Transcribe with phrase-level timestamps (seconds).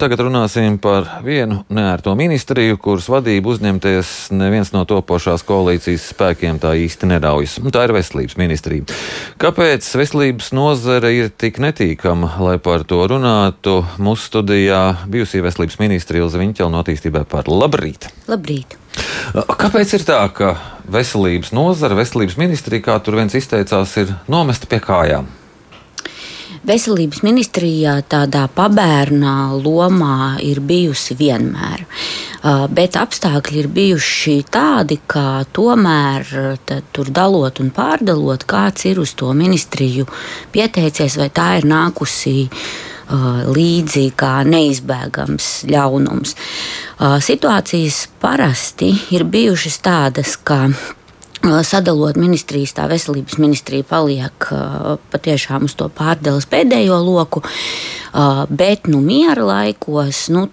[0.00, 6.70] Tagad runāsim par vienu neērto ministriju, kuras vadību uzņemties neviens no topošās koalīcijas spēkiem tā
[6.86, 7.58] īsti neraujas.
[7.68, 8.86] Tā ir veselības ministrija.
[9.42, 13.82] Kāpēc veselības nozare ir tik netīkama, lai par to runātu?
[14.00, 18.08] Mūsu studijā bijusī veselības ministra Ilza Viņķela no attīstībai par labrīt.
[18.30, 18.78] Labrīt!
[19.36, 20.54] Kāpēc ir tā, ka
[20.88, 25.28] veselības nozara, veselības ministrija, kā tur viens izteicās, ir nomesta pie kājām?
[26.70, 31.84] Veselības ministrijā tādā pabērnā lomā ir bijusi vienmēr.
[32.40, 36.30] Uh, bet apstākļi ir bijuši tādi, ka tomēr
[36.94, 40.06] tur dalot un pārdalot, kāds ir uz to ministriju
[40.54, 46.32] pieteicies, vai tā ir nākusi uh, līdzi kā neizbēgams ļaunums.
[46.36, 50.68] Uh, situācijas parasti ir bijušas tādas, ka
[51.40, 54.44] Sadalot ministrijas, tā veselības ministrija paliek
[55.12, 57.40] patiešām uz to pārdales pēdējo loku,
[58.52, 60.44] bet nu, miera laikos nu,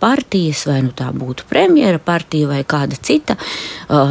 [0.00, 3.36] partijas, vai nu tā būtu premjera partija vai kāda cita,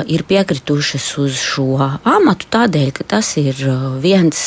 [0.06, 3.58] ir piekritušas uz šo amatu tādēļ, ka tas ir
[4.04, 4.46] viens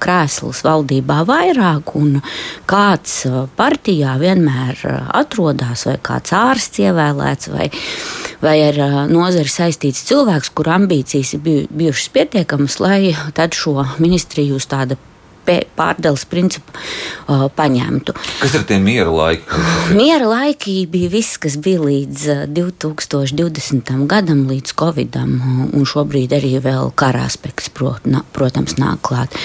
[0.00, 2.22] krēsls valdībā vairāk un
[2.64, 3.26] kāds
[3.60, 7.68] partijā vienmēr atrodas vai kāds ārsts ievēlēts vai,
[8.44, 14.68] vai ar nozari saistīts cilvēks, kur ambīcijas ir bijušas pietiekamas, lai tad šo ministriju uz
[14.70, 14.98] tāda
[15.44, 18.14] pārdales principu uh, paņemtu.
[18.40, 19.60] Kas ir tie miera laiki?
[19.98, 23.92] miera laiki bija viss, kas bija līdz 2020.
[24.10, 25.36] gadam, līdz Covidam,
[25.72, 29.36] un šobrīd arī vēl kara aspekts, prot, na, protams, nāk klāt.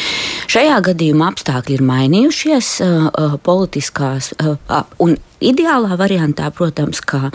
[0.50, 4.56] Šajā gadījumā apstākļi ir mainījušies, uh, politiskās uh,
[5.03, 7.30] un Ideālā variantā, protams, ka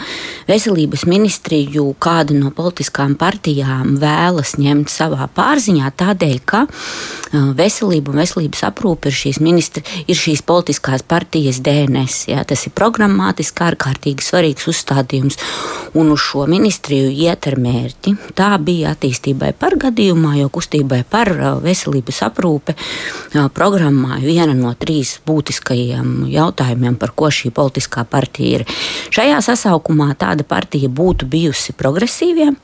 [0.44, 6.66] veselības ministriju kāda no politiskām partijām vēlas ņemt savā pārziņā, tādēļ, ka
[7.56, 12.26] veselība un veselības aprūpe ir šīs, ministri, ir šīs politiskās partijas DNS.
[12.28, 15.40] Jā, tas ir programmatiski ārkārtīgi svarīgs uzstādījums,
[15.96, 18.14] un uz šo ministriju iet ar mērķi.
[18.36, 21.32] Tā bija attīstībai par gadījumā, jo kustībai par
[21.64, 22.76] veselības aprūpe
[23.56, 28.64] programmā ir viena no trīs būtiskajiem jautājumiem, par ko šī politiskā politiskā partija ir.
[29.10, 32.56] Šajā sasaukumā tāda partija būtu bijusi progresīviem,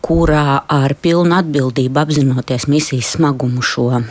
[0.00, 4.02] kurā ar pilnu atbildību apzinoties misijas smagumu šo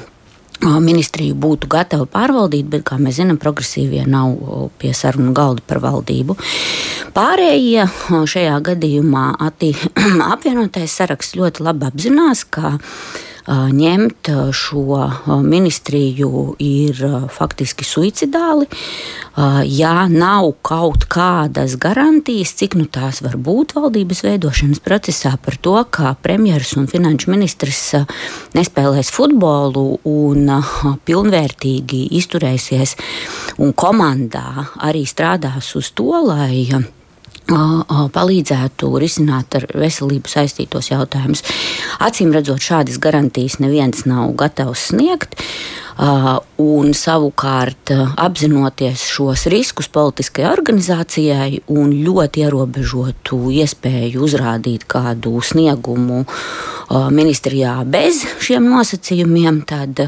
[0.62, 6.36] ministriju būtu gatava pārvaldīt, bet, kā mēs zinām, progresīvie nav pie sarunu galda par valdību.
[7.16, 9.32] Pārējie šajā gadījumā
[10.34, 12.78] apvienotais saraksts ļoti labi apzinās, ka
[13.48, 15.10] ņemt šo
[15.42, 17.02] ministriju ir
[17.34, 18.68] faktiski suicidāli.
[19.66, 25.78] Ja nav kaut kādas garantijas, cik nu tās var būt valdības veidošanas procesā par to,
[25.90, 27.84] ka premjeras un finanšu ministrs
[28.58, 30.52] nespēlēs futbolu un
[31.08, 32.98] pilnvērtīgi izturēsies
[33.62, 36.68] un komandā arī strādās uz to, lai
[37.52, 41.44] palīdzētu risināt ar veselību saistītos jautājumus.
[42.04, 45.38] Acīm redzot, šādas garantijas neviens nav gatavs sniegt.
[46.62, 56.24] Un savukārt, apzinoties šos riskus politiskajai organizācijai un ļoti ierobežotu iespēju uzrādīt kādu sniegumu
[57.14, 60.08] ministrijā bez šiem nosacījumiem, tad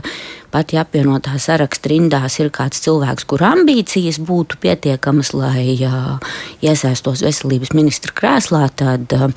[0.54, 6.18] pat ja apvienotā saraksta rindās ir kāds cilvēks, kur ambīcijas būtu pietiekamas, lai uh,
[6.64, 9.30] iesaistos veselības ministra krēslā, tad uh,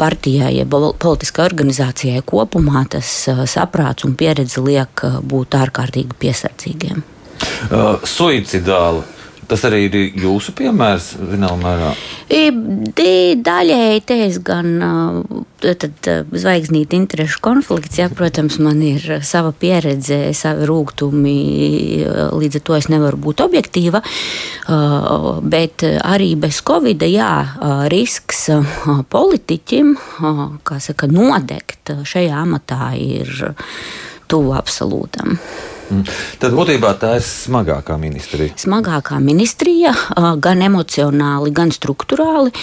[0.00, 7.04] partijai, ja politiskai organizācijai kopumā tas uh, saprāts un pieredze liek uh, būt ārkārtīgi piesardzīgiem.
[7.68, 9.04] Uh, suicidāli
[9.48, 11.90] Tas arī ir jūsu piemērs, zināmā mērā.
[13.44, 14.68] Daļēji te es gan
[15.64, 21.36] tad, zvaigznīti interešu konflikts, jā, protams, man ir sava pieredze, savi rūgtumi,
[22.36, 24.02] līdz ar to es nevaru būt objektīva,
[25.54, 27.32] bet arī bez covida, jā,
[27.92, 28.46] risks
[29.12, 29.94] politiķim,
[30.64, 33.30] kā saka, nodegt šajā amatā ir
[34.28, 35.38] tuvu absolūtam.
[35.94, 36.14] Mm.
[36.42, 38.54] Tad būtībā tā ir smagākā ministrija.
[38.60, 39.94] Smagākā ministrija,
[40.42, 42.54] gan emocionāli, gan struktūrāli,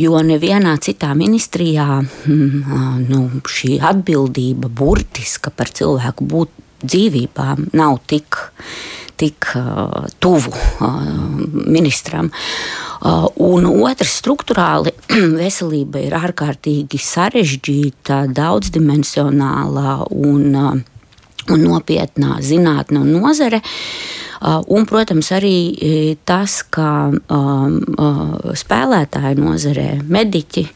[0.00, 8.44] jo nevienā citā ministrijā mm, nu, šī atbildība burtiska par cilvēku būt dzīvībām nav tik
[9.16, 10.96] tik uh, tuvu uh,
[11.66, 12.28] ministram.
[13.00, 14.92] Uh, un otrs, struktūrāli
[15.40, 20.76] veselība ir ārkārtīgi sarežģīta, daudzdimensionāla un uh,
[21.54, 23.62] un nopietnā zinātne un nozare.
[24.36, 25.90] Uh, un, protams, arī e,
[26.28, 30.66] tas, ka um, uh, spēlētāju nozarē, mediķi,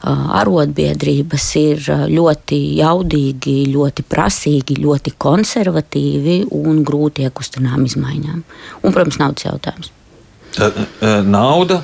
[0.00, 8.38] arotbiedrības ir ļoti jaudīgi, ļoti prasīgi, ļoti konservatīvi un grūti iekustināmi izmaiņām.
[8.80, 9.92] Un, protams, naudas jautājums.
[11.28, 11.82] Nauda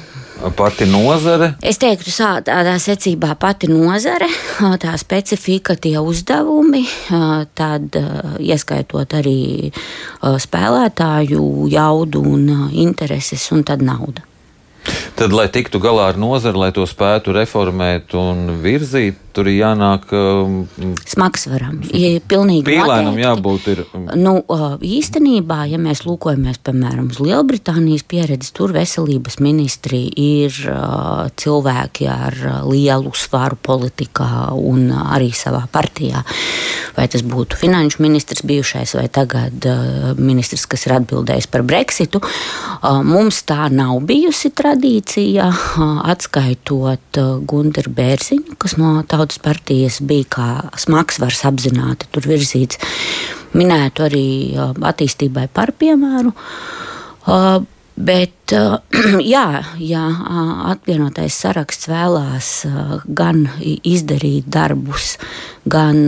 [0.57, 1.55] pati nozare?
[1.65, 2.13] Es teiktu,
[2.47, 4.29] tādā secībā pati nozare,
[4.83, 6.85] tā specifika, tie uzdevumi,
[7.57, 7.99] tad
[8.39, 9.73] ieskaitot arī
[10.21, 11.43] spēlētāju
[11.73, 14.25] jaudu un intereses, un tad nauda.
[15.17, 20.09] Tad, lai tiktu galā ar nozari, lai to spētu reformēt un virzīt, tur ir jānāk.
[20.17, 21.81] Um, Smagsvaram.
[21.93, 23.69] Ja pilnīgi pīlēnam jābūt.
[23.75, 23.83] Ir...
[23.97, 24.35] Um, nu,
[24.85, 32.39] īstenībā, ja mēs lūkojamies, piemēram, uz Lielbritānijas pieredzi, tur veselības ministri ir uh, cilvēki ar
[32.67, 36.25] lielu svaru politikā un arī savā partijā.
[36.97, 42.23] Vai tas būtu finanšu ministrs bijušais vai tagad uh, ministrs, kas ir atbildējis par Brexitu.
[42.25, 45.51] Uh, mums tā nav bijusi tradīcija,
[46.07, 52.79] atskaitot Gunteru Bērziņu, kas no tautas tautas partijas bija kā smagsvars apzināti tur virzīts.
[53.57, 54.27] Minētu arī
[54.57, 56.33] attīstībai par piemēru.
[57.97, 58.53] Bet,
[59.35, 59.47] jā,
[59.81, 60.03] ja
[60.71, 62.51] apvienotais saraksts vēlās
[63.09, 65.17] gan izdarīt darbus,
[65.65, 66.05] gan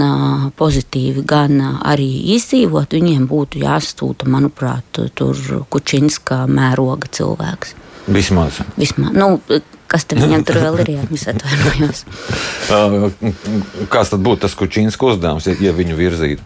[0.55, 7.75] pozitīvi, gan arī izdzīvot, viņiem būtu jāstūta, manuprāt, tur Kučinska mēroga cilvēks.
[8.09, 8.63] Vismaz.
[8.77, 9.13] Vismaz.
[9.17, 9.41] Nu,
[9.89, 10.91] Kas tur viņam tur vēl ir?
[10.99, 12.03] Jā, es atvainojos.
[13.93, 16.45] Kāds tad būtu tas Kučīnska uzdevums, ja, ja viņu virzītu?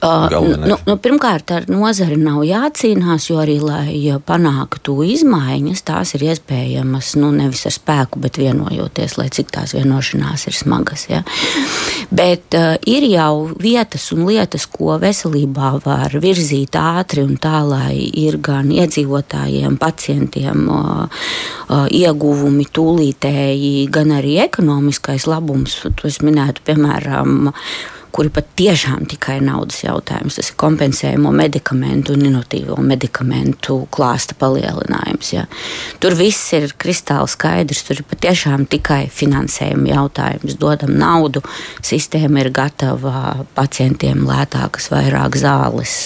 [0.00, 6.24] Uh, nu, nu, pirmkārt, ar nozari nav jācīnās, jo arī, lai panāktu izmaiņas, tās ir
[6.30, 11.04] iespējamas nu, nevis ar spēku, bet vienojoties, lai cik tās vienošanās ir smagas.
[11.10, 11.20] Ja.
[12.08, 18.00] Bet uh, ir jau vietas un lietas, ko veselībā var virzīt ātri un tā, lai
[18.24, 21.22] ir gan iedzīvotājiem, pacientiem uh,
[21.68, 25.82] uh, ieguvumi tūlītēji, gan arī ekonomiskais labums.
[25.84, 27.52] To es minētu, piemēram,
[28.12, 30.38] kuri pat tiešām tikai naudas jautājums.
[30.38, 35.32] Tas ir kompensējumu medikamentu un inovatīvo medikamentu klāsta palielinājums.
[35.34, 35.46] Ja.
[36.02, 37.84] Tur viss ir kristāli skaidrs.
[37.86, 40.58] Tur ir patiešām tikai finansējuma jautājums.
[40.60, 41.44] Dodam naudu,
[41.86, 45.98] sistēma ir gatava pacientiem lētākas, vairāk zāles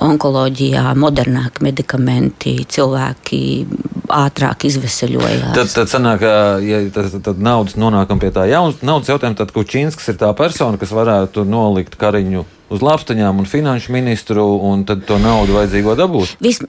[0.00, 3.40] onkoloģijā modernāki medikamenti, cilvēki
[4.14, 5.50] ātrāk izveseļojās.
[5.56, 6.24] Tad, tad sanāk,
[6.66, 10.80] ja tad, tad naudas nonākam pie tā jaunas naudas jautājuma, tad Kučīnskis ir tā persona,
[10.80, 16.36] kas varētu nolikt Kariņu uz lāpstaņām un finanšu ministru, un tad to naudu vajadzīgo dabūt?
[16.44, 16.60] Vis,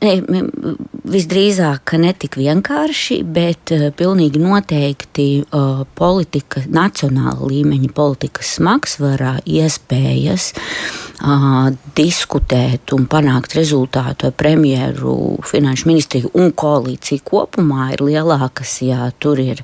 [1.12, 10.52] visdrīzāk ne tik vienkārši, bet uh, pilnīgi noteikti uh, politika, nacionāla līmeņa politikas smagsvarā iespējas
[11.22, 19.12] uh, diskutēt un panākt rezultātu ar premjeru, finanšu ministriju un koalīciju kopumā ir lielākas, ja
[19.20, 19.64] tur ir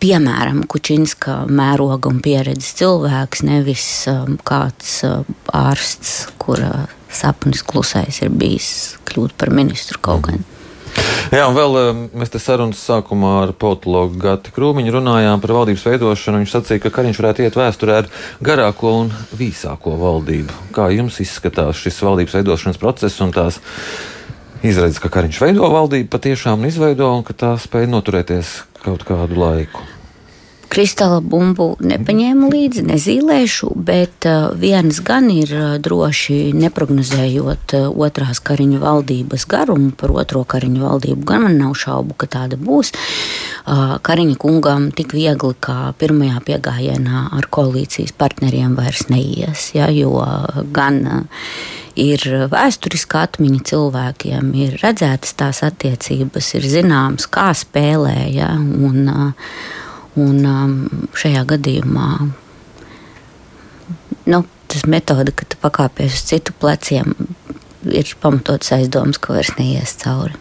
[0.00, 3.86] piemēram, Kučinska mēroga un pieredzes cilvēks, nevis
[4.44, 4.98] kāds
[5.48, 10.44] ārsts, kura sapnis klusais ir bijis kļūt par ministru kaut gan.
[11.34, 11.76] Jā, un vēl
[12.14, 16.38] mēs te sarunas sākumā ar politologu Gati Krūmiņu runājām par valdības veidošanu.
[16.44, 20.54] Viņš sacīja, ka Kariņš varētu iet vēsturē ar garāko un vīsāko valdību.
[20.76, 23.58] Kā jums izskatās šis valdības veidošanas process un tās
[24.62, 28.54] izredzes, ka Kariņš veido valdību patiešām izveido un ka tā spēja noturēties
[28.86, 29.82] kaut kādu laiku.
[30.72, 38.40] Kristāla bumbu nepaņēmu līdzi, nezīmēšu, bet uh, viens gan ir uh, droši neprognozējot uh, otrās
[38.44, 42.94] kariņu valdības garumu, par otro kariņu valdību gan man nav šaubu, ka tāda būs.
[43.64, 50.18] Kariņa kungam tik viegli kā pirmajā piegājienā ar koalīcijas partneriem vairs neies, ja, jo
[50.74, 51.00] gan
[51.96, 58.52] ir vēsturiska atmiņa cilvēkiem, ir redzētas tās attiecības, ir zināms, kā spēlēja.
[58.58, 59.08] Un,
[60.20, 60.74] un um,
[61.18, 62.08] šajā gadījumā
[64.26, 67.14] nu, tas metode, ka tu pakāpies uz citu pleciem,
[67.90, 70.38] ir pamatots aizdoms, ka vairs neies cauri.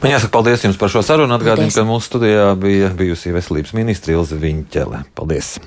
[0.00, 1.36] Man jāsaka paldies jums par šo sarunu.
[1.36, 5.04] Atgādinu, ka mūsu studijā bija bijusi veselības ministra Ilze Viņķele.
[5.18, 5.58] Paldies!